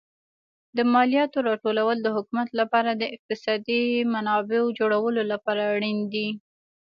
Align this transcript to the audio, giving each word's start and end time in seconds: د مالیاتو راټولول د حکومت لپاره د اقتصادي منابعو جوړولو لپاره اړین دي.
د 0.77 0.79
مالیاتو 0.93 1.39
راټولول 1.49 1.97
د 2.01 2.07
حکومت 2.15 2.49
لپاره 2.59 2.91
د 2.93 3.03
اقتصادي 3.15 3.83
منابعو 4.13 4.75
جوړولو 4.79 5.21
لپاره 5.31 5.61
اړین 5.73 5.99
دي. 6.13 6.27